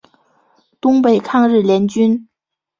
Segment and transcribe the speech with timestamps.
[0.81, 2.27] 东北抗日联军。